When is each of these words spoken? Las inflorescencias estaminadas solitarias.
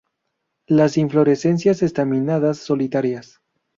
Las 0.67 0.97
inflorescencias 0.97 1.83
estaminadas 1.83 2.57
solitarias. 2.57 3.39